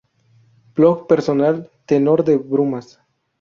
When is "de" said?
2.25-2.35